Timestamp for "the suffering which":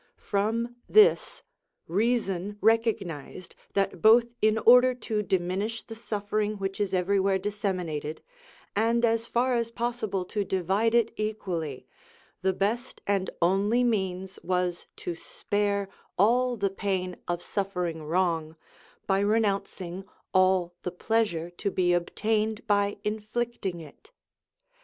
5.83-6.79